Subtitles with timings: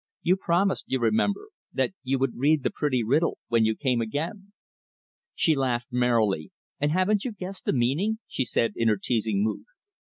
[0.23, 4.51] You promised you remember that you would read the pretty riddle, when you came again."
[5.35, 6.49] She laughed merrily.
[6.79, 9.65] "And haven't you guessed the meaning?" she said in her teasing mood.